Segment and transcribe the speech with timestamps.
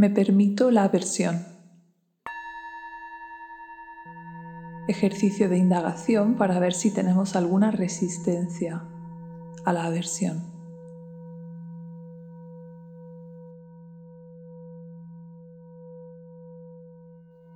[0.00, 1.44] Me permito la aversión.
[4.88, 8.82] Ejercicio de indagación para ver si tenemos alguna resistencia
[9.66, 10.42] a la aversión.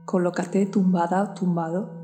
[0.05, 2.04] Colócate tumbada o tumbado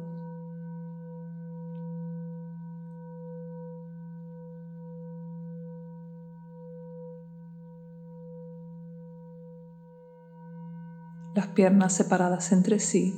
[11.35, 13.15] las piernas separadas entre sí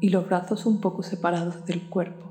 [0.00, 2.24] y los brazos un poco separados del cuerpo.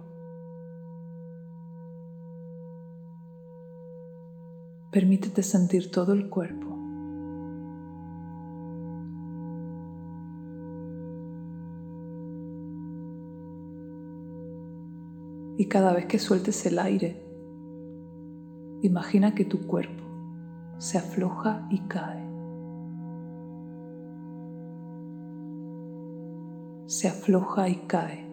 [4.92, 6.76] Permítete sentir todo el cuerpo.
[15.58, 17.22] Y cada vez que sueltes el aire,
[18.82, 20.04] imagina que tu cuerpo
[20.78, 22.25] se afloja y cae.
[26.88, 28.26] Se afloja y cae.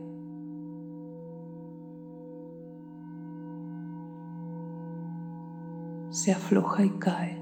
[6.11, 7.41] Se afloja y cae.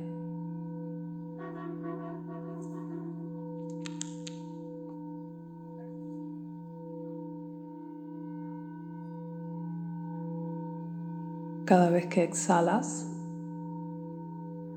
[11.65, 13.07] Cada vez que exhalas,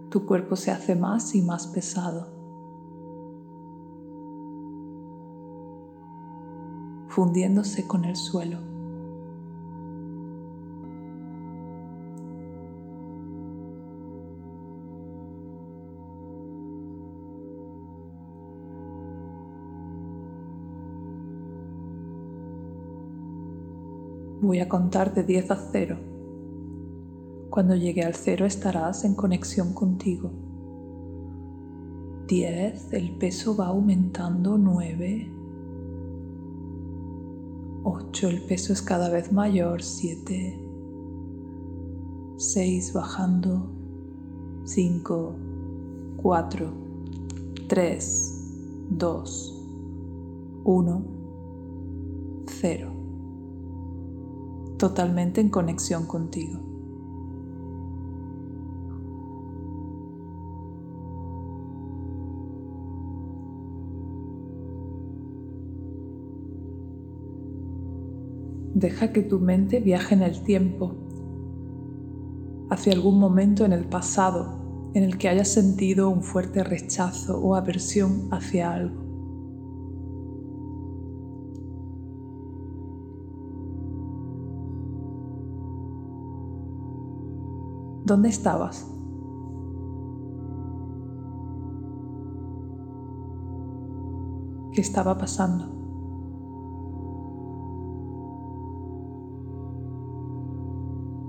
[0.09, 2.42] tu cuerpo se hace más y más pesado.
[7.14, 8.58] Fundiéndose con el suelo.
[24.41, 25.97] Voy a contar de 10 a 0.
[27.52, 30.31] Cuando llegue al 0 estarás en conexión contigo.
[32.28, 35.42] 10, el peso va aumentando, 9,
[37.84, 40.59] 8, el peso es cada vez mayor, 7,
[42.38, 43.69] 6, bajando,
[44.66, 45.35] 5,
[46.18, 46.74] 4,
[47.68, 49.66] 3, 2,
[50.63, 51.06] 1,
[52.47, 52.91] 0.
[54.78, 56.72] Totalmente en conexión contigo.
[68.83, 70.94] Deja que tu mente viaje en el tiempo,
[72.69, 77.55] hacia algún momento en el pasado en el que hayas sentido un fuerte rechazo o
[77.55, 79.01] aversión hacia algo.
[88.03, 88.85] ¿Dónde estabas?
[94.73, 95.82] ¿Qué estaba pasando?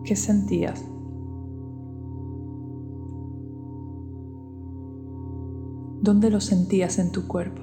[0.05, 0.85] ¿Qué sentías?
[6.03, 7.63] ¿Dónde lo sentías en tu cuerpo?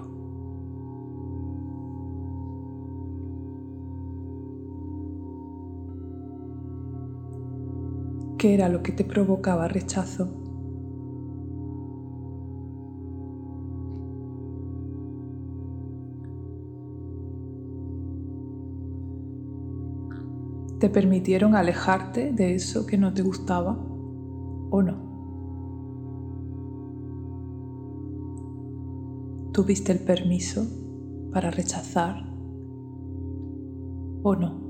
[8.39, 10.40] ¿Qué era lo que te provocaba rechazo?
[20.81, 23.77] ¿Te permitieron alejarte de eso que no te gustaba
[24.71, 25.11] o no?
[29.53, 30.65] ¿Tuviste el permiso
[31.31, 32.25] para rechazar
[34.23, 34.60] o no?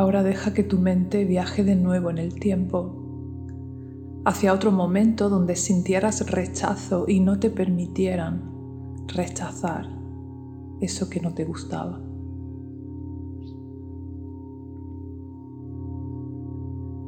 [0.00, 5.56] Ahora deja que tu mente viaje de nuevo en el tiempo, hacia otro momento donde
[5.56, 9.90] sintieras rechazo y no te permitieran rechazar
[10.80, 12.00] eso que no te gustaba.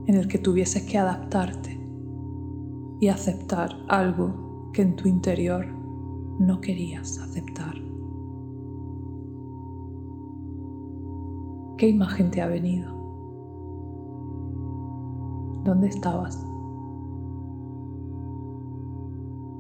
[0.07, 1.81] En el que tuvieses que adaptarte
[3.01, 5.67] y aceptar algo que en tu interior
[6.39, 7.92] no querías aceptar.
[11.83, 12.93] ¿Qué imagen te ha venido?
[15.65, 16.41] ¿Dónde estabas?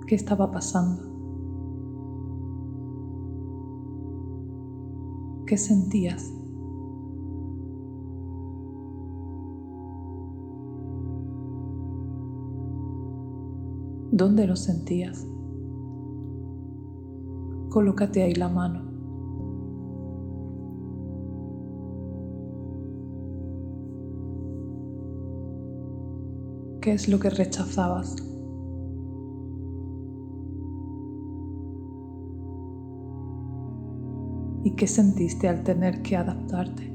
[0.06, 1.02] ¿Qué estaba pasando?
[5.46, 6.32] ¿Qué sentías?
[14.12, 15.26] ¿Dónde lo sentías?
[17.68, 18.91] Colócate ahí la mano.
[26.82, 28.16] ¿Qué es lo que rechazabas?
[34.64, 36.91] ¿Y qué sentiste al tener que adaptarte?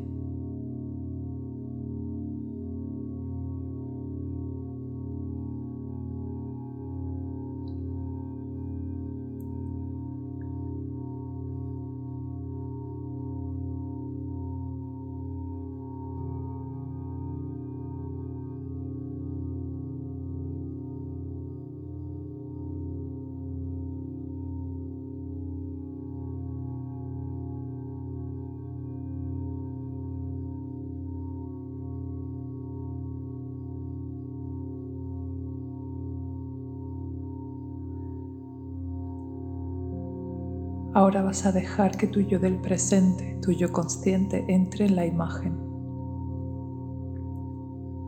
[40.98, 45.06] Ahora vas a dejar que tu yo del presente, tu yo consciente, entre en la
[45.06, 45.56] imagen.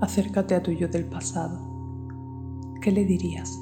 [0.02, 1.60] Acércate a tu yo del pasado.
[2.82, 3.60] ¿Qué le dirías?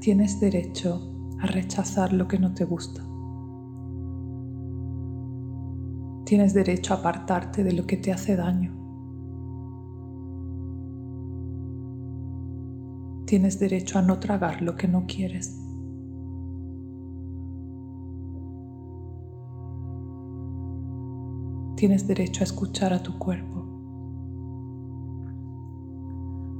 [0.00, 1.13] Tienes derecho
[1.44, 3.02] a rechazar lo que no te gusta.
[6.24, 8.72] Tienes derecho a apartarte de lo que te hace daño.
[13.26, 15.60] Tienes derecho a no tragar lo que no quieres.
[21.76, 23.66] Tienes derecho a escuchar a tu cuerpo.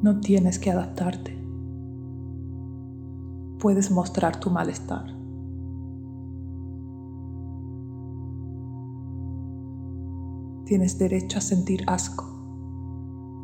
[0.02, 1.43] No tienes que adaptarte
[3.64, 5.06] puedes mostrar tu malestar.
[10.66, 12.26] Tienes derecho a sentir asco,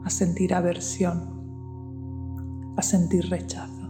[0.05, 1.23] a sentir aversión,
[2.77, 3.89] a sentir rechazo.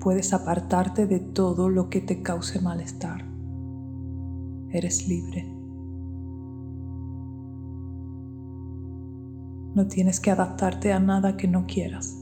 [0.00, 3.22] Puedes apartarte de todo lo que te cause malestar.
[4.70, 5.55] Eres libre.
[9.76, 12.16] No tienes que adaptarte a nada que no quieras.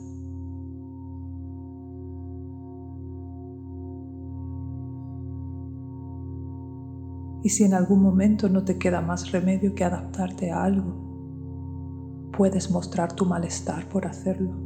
[7.45, 12.73] Y si en algún momento no te queda más remedio que adaptarte a algo, puedes
[12.73, 14.64] mostrar tu malestar por hacerlo.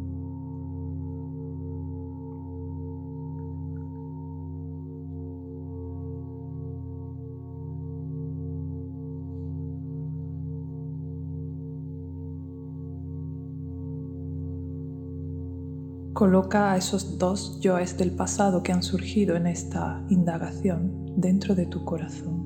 [16.19, 21.67] Coloca a esos dos yoes del pasado que han surgido en esta indagación dentro de
[21.67, 22.45] tu corazón.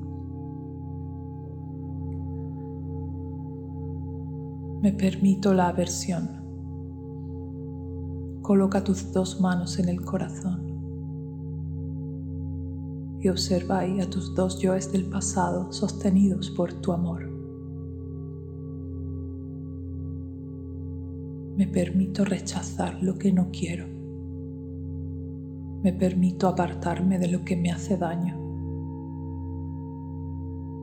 [4.79, 6.29] Me permito la aversión.
[8.43, 10.69] Coloca tus dos manos en el corazón
[13.21, 17.32] y observa ahí a tus dos yoes del pasado sostenidos por tu amor.
[21.55, 23.85] Me permito rechazar lo que no quiero.
[25.83, 28.35] Me permito apartarme de lo que me hace daño.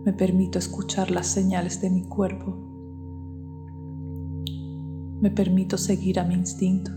[0.04, 2.56] Me permito escuchar las señales de mi cuerpo.
[5.20, 6.92] Me permito seguir a mi instinto.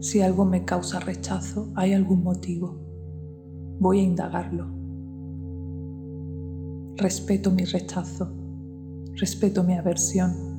[0.00, 2.74] Si algo me causa rechazo, hay algún motivo.
[3.78, 4.66] Voy a indagarlo.
[6.96, 8.32] Respeto mi rechazo.
[9.16, 10.55] Respeto mi aversión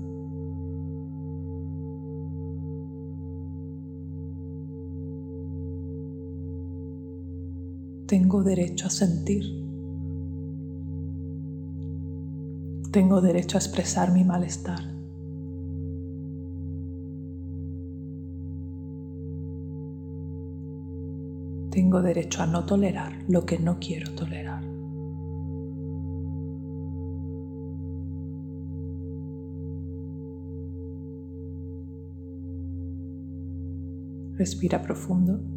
[8.08, 9.44] Tengo derecho a sentir.
[12.90, 14.80] Tengo derecho a expresar mi malestar.
[21.70, 24.64] Tengo derecho a no tolerar lo que no quiero tolerar.
[34.38, 35.57] Respira profundo.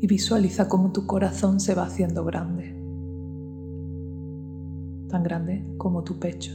[0.00, 2.74] Y visualiza cómo tu corazón se va haciendo grande,
[5.08, 6.52] tan grande como tu pecho.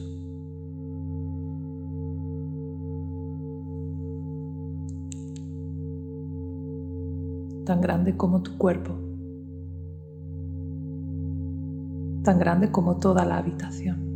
[7.65, 8.91] tan grande como tu cuerpo,
[12.24, 14.11] tan grande como toda la habitación.